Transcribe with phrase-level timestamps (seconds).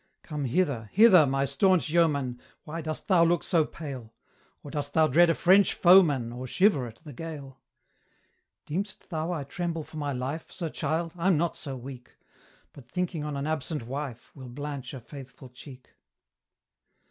[0.23, 4.15] 'Come hither, hither, my staunch yeoman, Why dost thou look so pale?
[4.63, 7.61] Or dost thou dread a French foeman, Or shiver at the gale?'
[8.65, 10.51] 'Deem'st thou I tremble for my life?
[10.51, 12.15] Sir Childe, I'm not so weak;
[12.73, 15.91] But thinking on an absent wife Will blanch a faithful cheek.